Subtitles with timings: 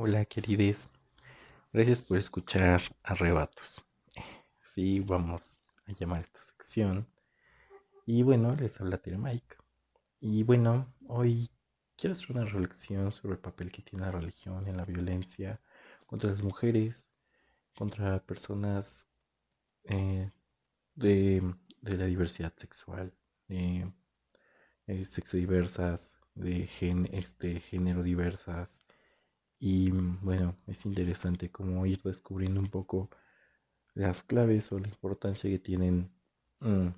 [0.00, 0.88] Hola, querides.
[1.72, 3.84] Gracias por escuchar Arrebatos.
[4.62, 7.08] Sí, vamos a llamar esta sección.
[8.06, 9.56] Y bueno, les habla Mike.
[10.20, 11.50] Y bueno, hoy
[11.96, 15.60] quiero hacer una reflexión sobre el papel que tiene la religión en la violencia
[16.06, 17.10] contra las mujeres,
[17.74, 19.08] contra personas
[19.82, 20.30] eh,
[20.94, 21.42] de,
[21.82, 23.12] la diversidad sexual,
[23.48, 23.92] de
[24.86, 28.84] eh, sexo diversas, de gen, este, género diversas
[29.58, 33.10] y mm, bueno, es interesante como ir descubriendo un poco
[33.94, 36.10] las claves o la importancia que tienen
[36.60, 36.88] mm,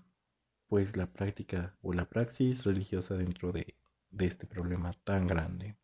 [0.69, 3.75] pues la práctica o la praxis religiosa dentro de,
[4.11, 5.77] de este problema tan grande.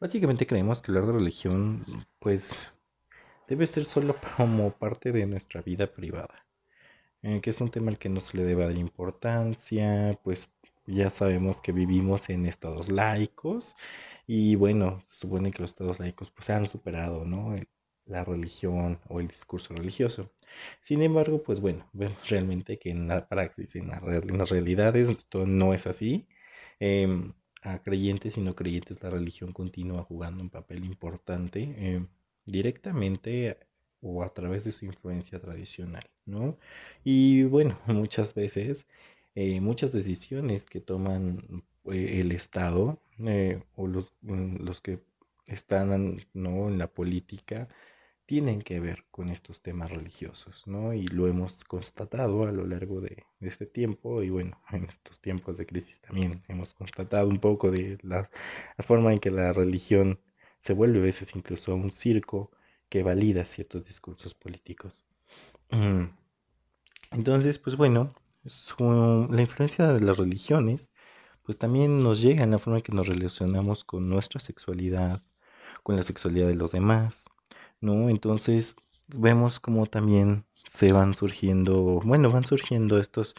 [0.00, 1.84] Básicamente creemos que hablar de religión
[2.18, 2.52] pues
[3.48, 6.46] debe ser solo como parte de nuestra vida privada,
[7.22, 10.48] eh, que es un tema al que no se le debe dar importancia, pues
[10.86, 13.74] ya sabemos que vivimos en estados laicos
[14.26, 17.54] y bueno, se supone que los estados laicos pues han superado, ¿no?
[18.06, 20.30] la religión o el discurso religioso.
[20.80, 25.74] Sin embargo, pues bueno, vemos realmente que en la praxis, en, las realidades, esto no
[25.74, 26.26] es así.
[26.80, 32.08] Em, a creyentes y no creyentes, la religión continúa jugando un papel importante em,
[32.44, 33.58] directamente
[34.00, 36.58] o a través de su influencia tradicional, ¿no?
[37.04, 38.86] Y bueno, muchas veces,
[39.34, 45.00] eh, muchas decisiones que toman el Estado eh, o los, mm, los que
[45.46, 46.68] están ¿no?
[46.68, 47.68] en la política
[48.26, 50.94] tienen que ver con estos temas religiosos, ¿no?
[50.94, 55.58] Y lo hemos constatado a lo largo de, este tiempo y bueno, en estos tiempos
[55.58, 58.30] de crisis también hemos constatado un poco de la,
[58.78, 60.20] forma en que la religión
[60.60, 62.50] se vuelve a veces incluso un circo
[62.88, 65.04] que valida ciertos discursos políticos.
[65.70, 66.04] Mm.
[67.10, 68.14] Entonces, pues bueno,
[69.30, 70.90] la influencia de las religiones
[71.44, 75.22] pues también nos llega en la forma en que nos relacionamos con nuestra sexualidad,
[75.82, 77.26] con la sexualidad de los demás,
[77.80, 78.08] ¿no?
[78.08, 78.76] Entonces
[79.08, 83.34] vemos como también se van surgiendo, bueno, van surgiendo estos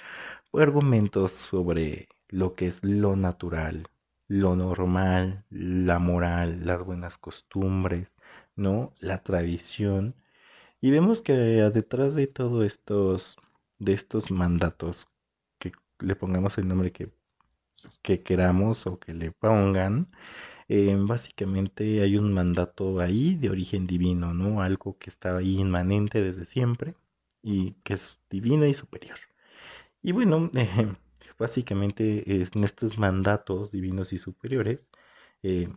[0.54, 3.88] argumentos sobre lo que es lo natural,
[4.28, 8.18] lo normal, la moral, las buenas costumbres,
[8.56, 8.94] ¿no?
[9.00, 10.16] La tradición.
[10.82, 13.38] Y vemos que detrás de todos estos,
[13.80, 15.08] de estos mandatos,
[15.60, 17.12] que le pongamos el nombre que
[18.02, 20.10] que queramos o que le pongan,
[20.68, 24.62] eh, básicamente hay un mandato ahí de origen divino, ¿no?
[24.62, 26.96] Algo que está ahí inmanente desde siempre
[27.44, 29.20] y que es divino y superior.
[30.02, 30.52] Y bueno,
[31.40, 34.92] básicamente en estos mandatos divinos y superiores,
[35.44, 35.70] eh,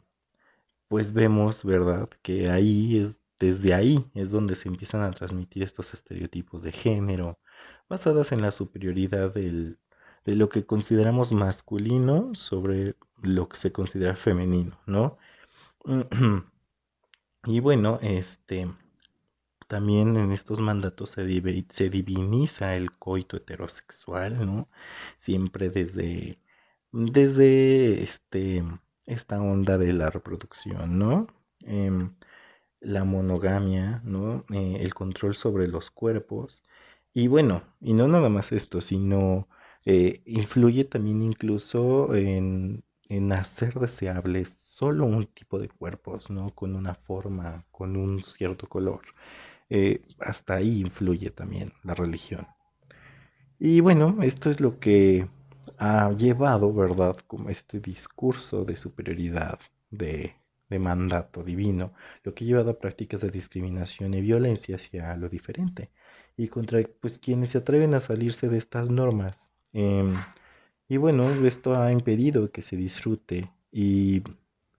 [0.88, 2.08] pues vemos, ¿verdad?
[2.22, 7.38] Que ahí es, desde ahí es donde se empiezan a transmitir estos estereotipos de género,
[7.88, 9.78] basadas en la superioridad del,
[10.28, 15.16] de lo que consideramos masculino sobre lo que se considera femenino, ¿no?
[17.44, 18.68] Y bueno, este
[19.68, 21.24] también en estos mandatos se,
[21.70, 24.68] se diviniza el coito heterosexual, ¿no?
[25.18, 26.40] Siempre desde,
[26.92, 28.64] desde este,
[29.06, 31.26] esta onda de la reproducción, ¿no?
[31.60, 32.14] Em,
[32.80, 34.44] la monogamia, ¿no?
[34.52, 36.64] Eh, el control sobre los cuerpos.
[37.14, 39.48] Y bueno, y no nada más esto, sino
[39.90, 42.84] eh, influye también incluso en,
[43.32, 46.54] hacer deseables solo un tipo de cuerpos, ¿no?
[46.54, 49.00] Con una forma, con un cierto color.
[49.70, 52.46] Eh, hasta ahí influye también la religión.
[53.58, 55.26] Y bueno, esto es lo que
[55.78, 57.16] ha llevado, ¿verdad?
[57.26, 59.58] Como este discurso de superioridad,
[59.90, 60.34] de,
[60.68, 65.30] de mandato divino, lo que ha llevado a prácticas de discriminación y violencia hacia lo
[65.30, 65.90] diferente
[66.36, 70.14] y contra pues quienes se atreven a salirse de estas normas Em,
[70.88, 74.22] y bueno, esto ha impedido que se disfrute y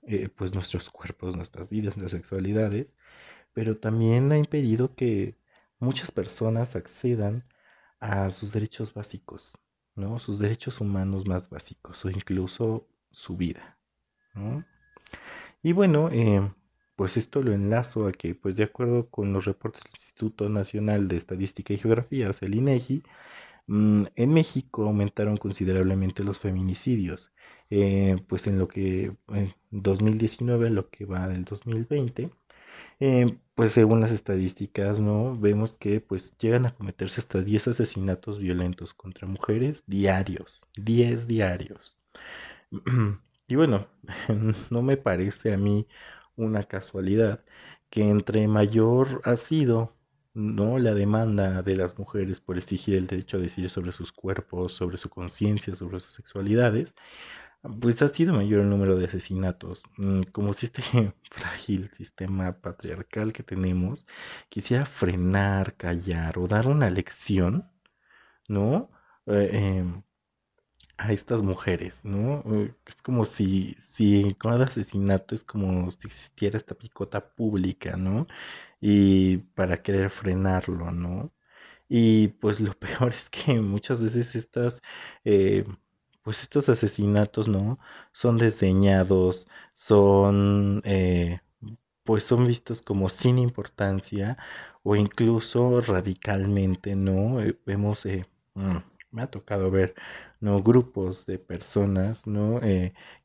[0.04, 2.98] eh, pues nuestros cuerpos, nuestras vidas, nuestras sexualidades,
[3.54, 5.38] pero también ha impedido que
[5.80, 7.46] muchas personas accedan
[8.00, 9.54] a sus derechos básicos,
[9.96, 10.20] ¿no?
[10.20, 13.78] Sus derechos humanos más básicos o incluso su vida,
[15.62, 16.54] Y bueno, em,
[16.96, 21.08] pues esto lo enlazo a que, pues de acuerdo con los reportes del Instituto Nacional
[21.08, 23.04] de Estadística y Geografía, o sea, el INEGI,
[23.70, 27.32] en México aumentaron considerablemente los feminicidios,
[27.70, 32.32] eh, pues en lo que en 2019, lo que va del 2020,
[33.00, 35.38] eh, pues según las estadísticas, ¿no?
[35.40, 41.98] Vemos que pues llegan a cometerse hasta 10 asesinatos violentos contra mujeres diarios, 10 diarios.
[43.52, 43.88] Y bueno,
[44.70, 45.88] no me parece a mí
[46.36, 47.44] una casualidad
[47.90, 49.96] que entre mayor ha sido
[50.40, 50.80] ¿no?
[50.80, 54.98] La demanda de las mujeres por exigir el derecho a decir sobre sus cuerpos, sobre
[54.98, 56.96] su conciencia, sobre sus sexualidades,
[57.82, 59.84] pues ha sido mayor el número de asesinatos.
[59.98, 60.82] Mm, como si este
[61.32, 64.06] frágil sistema patriarcal que tenemos
[64.50, 67.70] quisiera frenar, callar o dar una lección,
[68.48, 68.92] ¿no?
[69.28, 70.04] Eh, em,
[70.98, 72.44] a estas mujeres, ¿no?
[72.54, 78.28] Eh, es como si, si el asesinato es como si existiera esta picota pública, ¿no?
[78.82, 81.32] Y para querer frenarlo, ¿no?
[81.90, 84.82] Y pues lo peor es que muchas veces estas,
[85.26, 85.66] eh,
[86.24, 87.80] pues estos asesinatos, ¿no?
[88.14, 91.40] Son desdeñados, son, eh,
[92.04, 94.38] pues son vistos como sin importancia
[94.84, 97.42] o incluso radicalmente, ¿no?
[97.42, 98.06] Eh, vemos,
[98.56, 98.78] mm,
[99.12, 99.96] me ha tocado ver,
[100.40, 100.62] ¿no?
[100.62, 102.60] Grupos de personas, ¿no?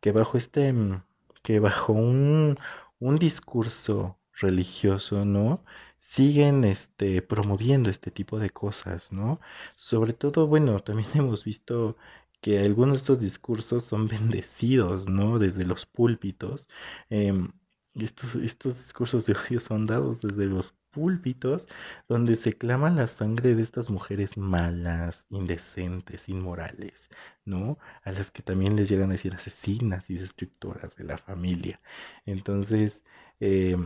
[0.00, 1.02] que bajo este, mm,
[1.42, 2.58] que bajo un,
[3.00, 5.64] un discurso religioso, ¿no?
[6.04, 9.40] siguen este, promoviendo este tipo de cosas, ¿no?
[9.74, 11.96] Sobre todo, bueno, también hemos visto
[12.42, 15.38] que algunos de estos discursos son bendecidos, ¿no?
[15.38, 16.68] Desde los púlpitos.
[17.10, 17.52] Em,
[17.94, 21.68] estos, estos discursos de odio son dados desde los púlpitos,
[22.08, 27.08] donde se clama la sangre de estas mujeres malas, indecentes, inmorales,
[27.44, 27.78] ¿no?
[28.04, 31.80] A las que también les llegan a decir asesinas y destructoras de la familia.
[32.26, 33.04] Entonces,
[33.40, 33.76] eh,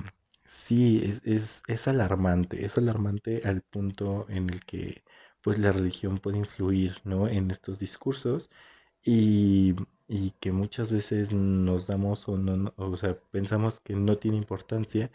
[0.49, 5.05] Sí, es, es, alarmante, es alarmante al punto en el que
[5.43, 7.29] pues la religión puede influir, ¿no?
[7.29, 8.51] En estos discursos
[9.05, 9.77] y,
[10.09, 15.11] y que muchas veces nos damos o no, o sea, pensamos que no tiene importancia,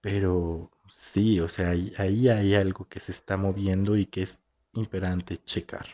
[0.00, 4.38] pero sí, o sea, ahí, ahí hay algo que se está moviendo y que es
[4.74, 5.86] imperante checar.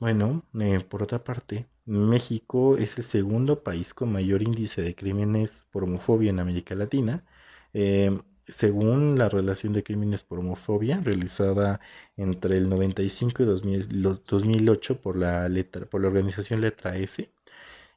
[0.00, 5.66] Bueno, eh, por otra parte, México es el segundo país con mayor índice de crímenes
[5.70, 7.24] por homofobia en América Latina
[7.72, 11.80] eh, según la relación de crímenes por homofobia realizada
[12.16, 17.30] entre el 95 y 2008 por la, letra, por la organización Letra S.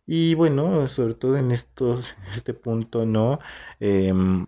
[0.08, 2.06] Y bueno, sobre todo en estos,
[2.36, 3.40] este punto, ¿no?
[3.80, 4.46] Em,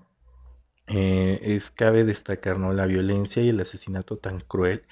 [0.88, 2.74] eh, es, cabe destacar ¿no?
[2.74, 4.84] la violencia y el asesinato tan cruel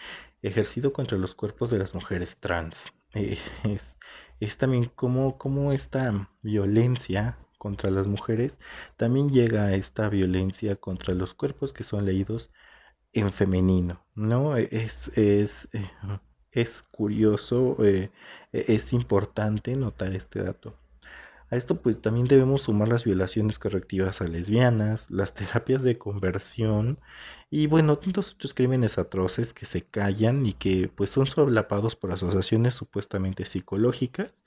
[0.41, 2.91] ejercido contra los cuerpos de las mujeres trans.
[3.13, 3.97] Eh, es,
[4.39, 8.59] es, también como, como esta violencia contra las mujeres,
[8.95, 12.51] también llega esta violencia contra los cuerpos que son leídos
[13.13, 14.55] en femenino, ¿no?
[14.55, 15.89] Es, es, eh,
[16.51, 18.11] es curioso, eh,
[18.51, 20.77] es importante notar este dato.
[21.55, 26.99] Esto pues también debemos sumar las violaciones correctivas a lesbianas, las terapias de conversión
[27.51, 32.11] y bueno, tantos otros crímenes atroces que se callan y que pues son solapados por
[32.11, 34.43] asociaciones supuestamente psicológicas,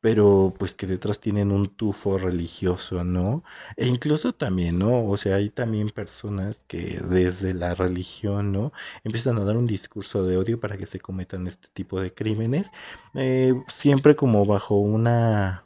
[0.00, 3.42] pero pues que detrás tienen un tufo religioso, ¿no?
[3.76, 5.06] E incluso también, ¿no?
[5.08, 8.72] O sea, hay también personas que desde la religión, ¿no?
[9.02, 12.70] Empiezan a dar un discurso de odio para que se cometan este tipo de crímenes,
[13.14, 15.64] eh, siempre como bajo una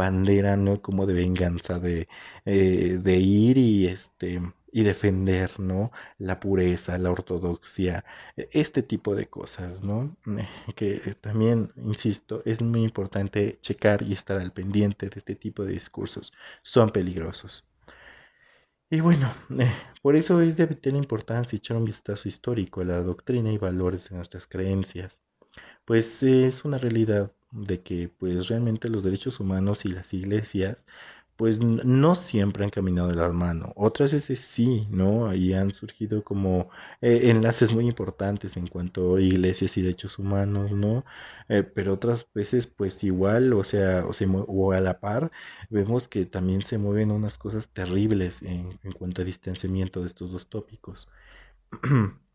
[0.00, 0.80] bandera, ¿no?
[0.82, 2.08] Como de venganza, de,
[2.46, 4.40] eh, de ir y este
[4.72, 5.90] y defender, ¿no?
[6.18, 8.04] La pureza, la ortodoxia,
[8.36, 10.16] e, este tipo de cosas, ¿no?
[10.76, 15.72] Que también, insisto, es muy importante checar y estar al pendiente de este tipo de
[15.72, 16.32] discursos.
[16.62, 17.64] Son peligrosos.
[18.90, 23.00] Y bueno, eh, por eso es de vital importancia echar un vistazo histórico a la
[23.02, 25.22] doctrina y valores de nuestras creencias,
[25.84, 30.86] pues es una realidad de que pues realmente los derechos humanos y las iglesias
[31.36, 33.72] pues no siempre han caminado de la mano.
[33.76, 35.26] Otras veces sí, ¿no?
[35.28, 36.68] Ahí han surgido como
[37.00, 41.04] eh, enlaces muy importantes en cuanto a iglesias y derechos humanos, ¿no?
[41.48, 44.12] Eh, pero otras veces pues igual, o sea, o,
[44.48, 45.30] o, a la par,
[45.70, 50.32] vemos que también se mueven unas cosas terribles en, en cuanto a distanciamiento de estos
[50.32, 51.08] dos tópicos.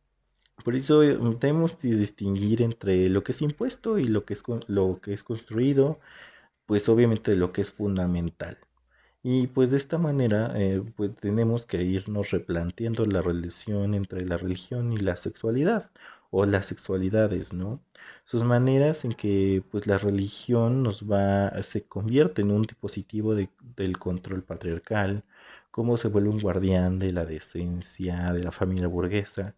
[0.64, 4.44] Por eso eh, tenemos que distinguir entre lo que es impuesto y lo que es,
[4.68, 6.00] lo que es construido,
[6.66, 8.58] pues obviamente lo que es fundamental.
[9.24, 14.38] Y pues de esta manera eh, pues tenemos que irnos replanteando la relación entre la
[14.38, 15.92] religión y la sexualidad
[16.32, 17.82] o las sexualidades, ¿no?
[18.26, 23.50] Sus maneras en que pues la religión nos va, se convierte en un dispositivo de,
[23.76, 25.24] del control patriarcal,
[25.72, 29.56] cómo se vuelve un guardián de la decencia de la familia burguesa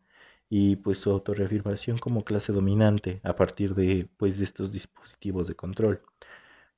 [0.49, 5.55] y pues su autorreafirmación como clase dominante a partir de pues de estos dispositivos de
[5.55, 6.01] control.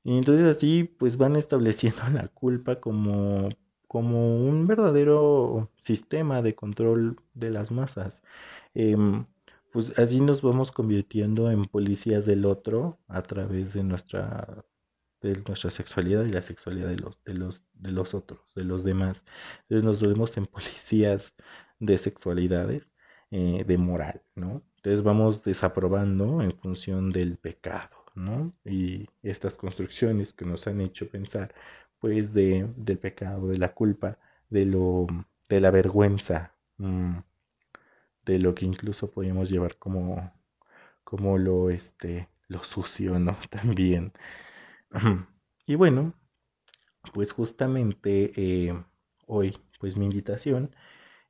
[0.03, 3.49] Y entonces así pues van estableciendo la culpa como
[3.87, 8.21] como un verdadero sistema de control de las masas.
[8.75, 9.25] Em,
[9.71, 14.65] pues así nos vamos convirtiendo en policías del otro a través de nuestra
[15.21, 18.83] de nuestra sexualidad y la sexualidad de los, de los, de los otros, de los
[18.83, 19.25] demás.
[19.63, 21.33] Entonces nos volvemos en policías
[21.79, 22.93] de sexualidades
[23.31, 24.63] eh, de moral, ¿no?
[24.77, 27.99] Entonces vamos desaprobando en función del pecado.
[28.15, 28.51] ¿no?
[28.65, 31.53] Y estas construcciones que nos han hecho pensar,
[31.99, 34.17] pues, de, del pecado, de la culpa,
[34.49, 35.07] de lo,
[35.47, 37.17] de la vergüenza, mm,
[38.25, 40.31] de lo que incluso podemos llevar como,
[41.03, 43.37] como lo, este, lo sucio, ¿no?
[43.49, 44.13] También.
[45.65, 46.15] Y bueno,
[47.13, 48.73] pues justamente eh,
[49.27, 50.75] hoy, pues mi invitación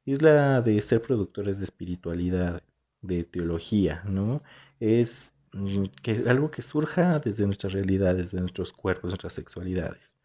[0.06, 2.63] es la de ser productores de espiritualidad,
[3.01, 4.44] de teología, ¿no?
[4.79, 10.18] Es mm, que algo que surja desde nuestras realidades, desde nuestros cuerpos, nuestras sexualidades.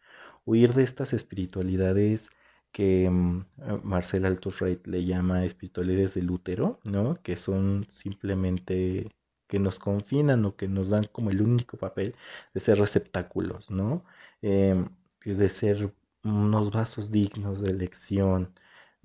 [0.45, 2.29] Huir de estas espiritualidades
[2.71, 3.45] que mm,
[3.83, 7.21] Marcel Altusreit le llama espiritualidades del útero, ¿no?
[7.23, 9.09] Que son simplemente
[9.47, 12.15] que nos confinan o que nos dan como el único papel
[12.53, 14.03] de ser receptáculos, ¿no?
[14.41, 14.89] Em,
[15.25, 18.53] de ser unos vasos dignos de elección,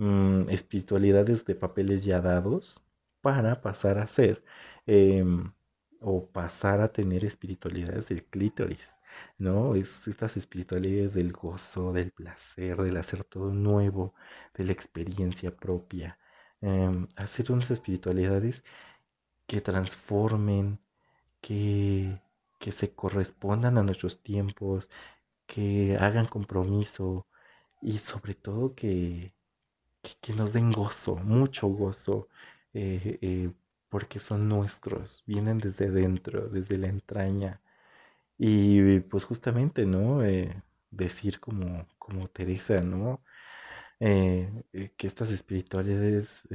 [0.01, 2.83] mm, espiritualidades de papeles ya dados
[3.21, 4.43] para pasar a ser
[4.87, 5.53] em,
[6.01, 8.99] o pasar a tener espiritualidades del clítoris,
[9.39, 9.75] ¿no?
[9.75, 14.15] Es estas espiritualidades del gozo, del placer, del hacer todo nuevo,
[14.55, 16.19] de la experiencia propia.
[16.63, 18.65] Em, hacer unas espiritualidades
[19.47, 20.81] que transformen,
[21.41, 22.21] que,
[22.59, 24.89] que se correspondan a nuestros tiempos,
[25.47, 27.27] que hagan compromiso
[27.83, 29.35] y sobre todo que,
[30.03, 32.29] que, nos den gozo, mucho gozo,
[32.75, 33.53] eh, eh,
[33.89, 37.61] porque son nuestros, vienen desde dentro, desde la entraña.
[38.39, 40.25] Y pues justamente, ¿no?
[40.25, 43.23] Eh, decir como, como Teresa, ¿no?
[44.01, 46.49] que estas espiritualidades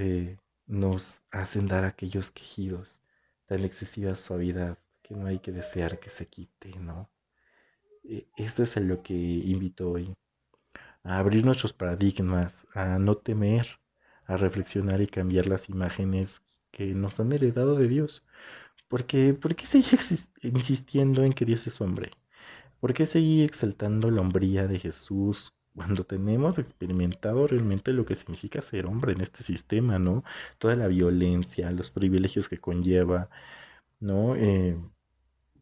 [0.68, 3.04] nos hacen dar aquellos quejidos,
[3.46, 7.10] tan excesiva suavidad que no hay que desear que se quite, ¿no?
[8.38, 10.16] Esto es a lo que invito hoy,
[11.06, 13.80] a abrir nuestros paradigmas, a no temer,
[14.26, 18.26] a reflexionar y cambiar las imágenes que nos han heredado de Dios.
[18.88, 20.00] Porque, ¿Por qué seguir
[20.42, 22.12] insistiendo en que Dios es hombre?
[22.80, 28.62] ¿Por qué seguir exaltando la hombría de Jesús cuando tenemos experimentado realmente lo que significa
[28.62, 30.24] ser hombre en este sistema, ¿no?
[30.58, 33.30] Toda la violencia, los privilegios que conlleva,
[34.00, 34.36] ¿no?
[34.36, 34.78] Eh,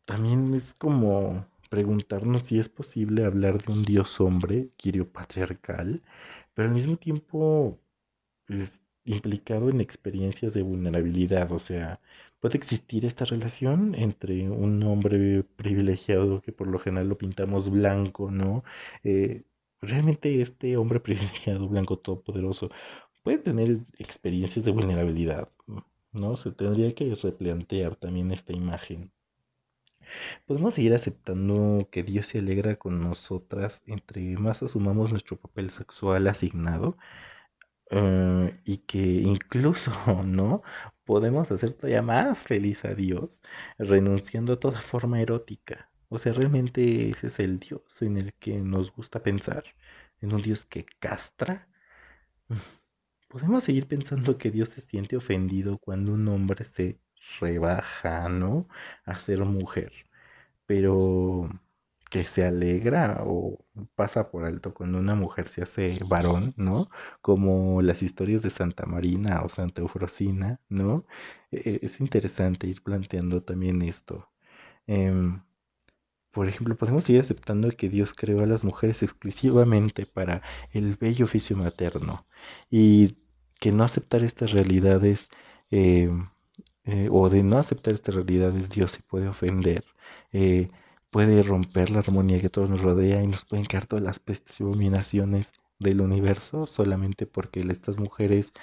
[0.06, 6.04] también es como preguntarnos si es posible hablar de un dios hombre, quirio patriarcal,
[6.54, 7.80] pero al mismo tiempo
[9.06, 12.00] implicado en experiencias de vulnerabilidad, o sea,
[12.40, 18.30] puede existir esta relación entre un hombre privilegiado que por lo general lo pintamos blanco,
[18.32, 18.64] ¿no?
[19.04, 19.44] Eh,
[19.82, 22.70] realmente este hombre privilegiado, blanco, todopoderoso,
[23.24, 25.50] puede tener experiencias de vulnerabilidad,
[26.12, 26.38] ¿no?
[26.38, 29.13] Se tendría que replantear también esta imagen.
[30.46, 36.28] Podemos seguir aceptando que Dios se alegra con nosotras entre más asumamos nuestro papel sexual
[36.28, 36.98] asignado
[37.92, 39.92] eh, y que incluso,
[40.26, 40.64] ¿no?
[41.06, 43.42] Podemos hacer todavía más feliz a Dios
[43.78, 45.90] renunciando a toda forma erótica.
[46.10, 49.64] O sea, realmente ese es el Dios en el que nos gusta pensar,
[50.22, 51.68] en un Dios que castra.
[53.30, 57.00] Podemos seguir pensando que Dios se siente ofendido cuando un hombre se
[57.40, 58.68] rebaja, ¿no?
[59.06, 59.92] A ser mujer,
[60.66, 61.50] pero
[62.14, 63.66] que se alegra o
[63.96, 66.90] pasa por alto cuando una mujer se hace varón, ¿no?
[67.22, 71.06] Como las historias de Santa Marina o Santa Eufrosina, ¿no?
[71.52, 74.30] E-, es interesante ir planteando también esto.
[74.88, 75.42] Em,
[76.32, 81.26] por ejemplo, podemos ir aceptando que Dios creó a las mujeres exclusivamente para el bello
[81.26, 82.28] oficio materno
[82.70, 83.18] y
[83.60, 85.30] que no aceptar estas realidades
[85.72, 86.12] eh,
[86.86, 89.86] eh, o de no aceptar estas realidades Dios se puede ofender,
[90.32, 90.70] eh,
[91.12, 94.60] puede romper la armonía que todo nos rodea y nos pueden caer todas las pestes
[94.60, 98.54] y abominaciones del universo solamente porque estas mujeres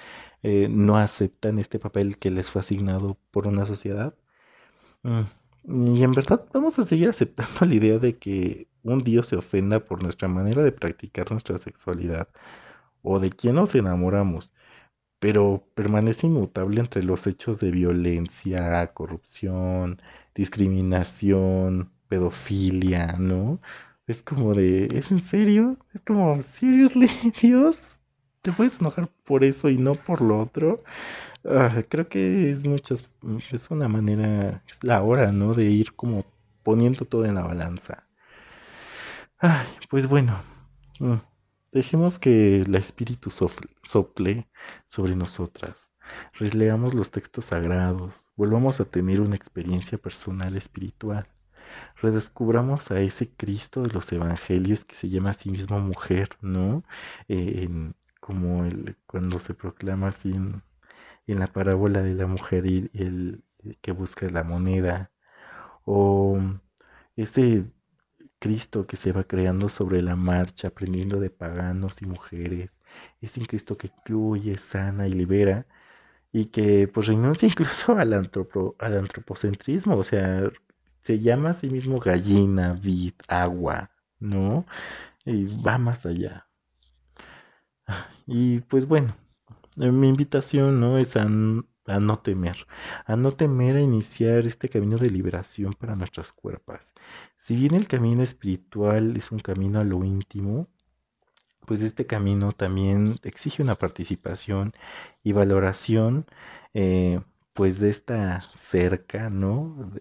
[0.42, 4.14] no aceptan este papel que les fue asignado por una sociedad.
[5.02, 5.24] Mm.
[5.94, 9.80] Y en verdad vamos a seguir aceptando la idea de que un Dios se ofenda
[9.80, 12.28] por nuestra manera de practicar nuestra sexualidad
[13.02, 14.52] o de quién nos enamoramos,
[15.20, 19.98] pero permanece inmutable entre los hechos de violencia, corrupción,
[20.34, 23.60] discriminación, pedofilia, ¿no?
[24.06, 25.78] Es como de, ¿es en serio?
[25.94, 27.08] Es como, ¿seriously,
[27.42, 27.78] Dios?
[28.42, 30.82] ¿Te puedes enojar por eso y no por lo otro?
[31.44, 33.08] Ah, creo que es muchas,
[33.52, 35.54] es una manera, es la hora, ¿no?
[35.54, 36.24] De ir como
[36.62, 38.06] poniendo todo en la balanza.
[39.38, 40.38] Ay, pues bueno,
[41.00, 41.14] mm,
[41.72, 44.48] dejemos que el espíritu sople
[44.86, 45.92] sobre nosotras.
[46.38, 51.28] Releamos los textos sagrados, volvamos a tener una experiencia personal espiritual.
[52.02, 56.82] Redescubramos a ese Cristo de los evangelios que se llama a sí mismo mujer, ¿no?
[57.28, 58.64] en, como
[59.06, 60.62] cuando se proclama así en,
[61.26, 63.44] en la parábola de la mujer y el,
[63.80, 65.10] que busca la moneda,
[65.84, 66.38] o
[67.16, 67.64] ese
[68.40, 72.80] Cristo que se va creando sobre la marcha, aprendiendo de paganos y mujeres,
[73.20, 75.66] es un Cristo que incluye, sana y libera,
[76.32, 80.50] y que pues renuncia incluso al, antropo, al antropocentrismo, o sea,
[81.00, 84.66] se llama a sí mismo gallina, vid, agua, ¿no?
[85.24, 86.48] Y va más allá.
[88.26, 89.16] Y pues bueno,
[89.76, 90.98] mi invitación, ¿no?
[90.98, 91.28] Es a
[91.90, 92.66] a no temer,
[93.06, 96.92] a no temer a iniciar este camino de liberación para nuestras cuerpos.
[97.38, 100.68] Si bien el camino espiritual es un camino a lo íntimo,
[101.66, 104.72] pues este camino también exige una participación
[105.22, 106.26] y valoración,
[106.74, 107.20] eh,
[107.52, 109.92] pues de esta cerca, ¿no?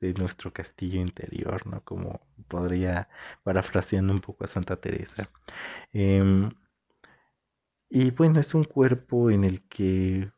[0.00, 1.82] De, nuestro castillo interior, ¿no?
[1.84, 3.08] Como podría,
[3.42, 5.30] parafraseando un poco a Santa Teresa.
[5.92, 6.50] Em,
[7.88, 10.30] y bueno, es un cuerpo en el que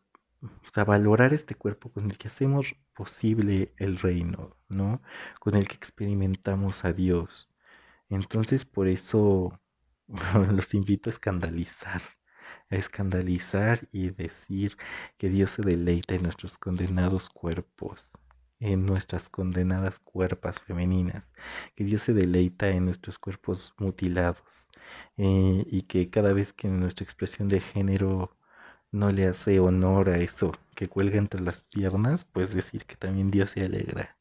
[0.67, 5.03] o sea, valorar este cuerpo con el que hacemos posible el reino, ¿no?
[5.41, 7.50] Con el que experimentamos a Dios.
[8.09, 9.61] Entonces, por eso
[10.53, 12.03] los invito a escandalizar,
[12.71, 14.76] a escandalizar y decir
[15.19, 18.11] que Dios se deleita en nuestros condenados cuerpos,
[18.61, 21.25] en nuestras condenadas cuerpas femeninas,
[21.75, 24.69] que Dios se deleita en nuestros cuerpos mutilados
[25.17, 28.37] eh, y que cada vez que nuestra expresión de género
[28.93, 33.31] no le hace honor a eso que cuelga entre las piernas, pues decir que también
[33.31, 34.19] Dios se alegra.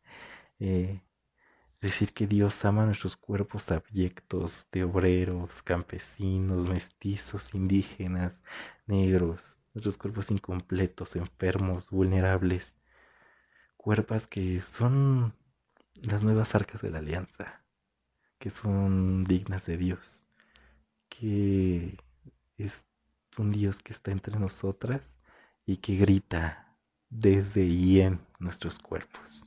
[0.60, 1.02] Eh,
[1.82, 8.42] decir que Dios ama nuestros cuerpos abyectos de obreros, campesinos, mestizos, indígenas,
[8.88, 12.76] negros, nuestros cuerpos incompletos, enfermos, vulnerables,
[13.78, 15.36] cuerpos que son
[16.10, 17.64] las nuevas arcas de la alianza,
[18.40, 20.26] que son dignas de Dios,
[21.10, 21.98] que
[22.58, 22.86] es
[23.40, 25.18] un Dios que está entre nosotras
[25.66, 26.78] y que grita
[27.10, 29.44] desde y en nuestros cuerpos.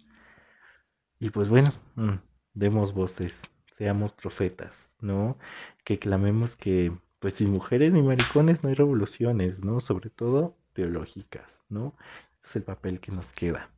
[1.19, 2.15] Y pues bueno, mm,
[2.55, 3.43] demos voces,
[3.77, 5.39] seamos profetas, ¿no?
[5.85, 9.81] Que clamemos que, pues sin mujeres ni maricones no hay revoluciones, ¿no?
[9.81, 11.95] Sobre todo teológicas, ¿no?
[12.37, 13.71] Este es el papel que nos queda.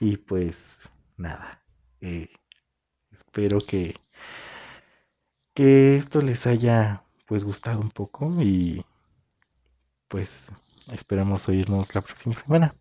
[0.00, 1.64] Y pues nada,
[2.00, 2.28] eh,
[3.10, 3.96] espero que,
[5.54, 8.84] que esto les haya pues gustado un poco y
[10.08, 10.48] pues
[10.92, 12.74] esperamos oírnos la próxima semana.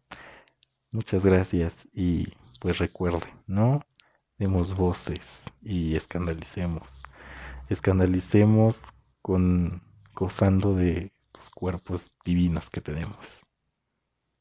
[0.92, 3.82] Muchas gracias y pues recuerden, ¿no?
[4.38, 5.20] Demos voces
[5.62, 7.04] y escandalicemos.
[7.70, 8.78] Escandalicemos
[9.22, 13.42] con gozando de los cuerpos divinos que tenemos.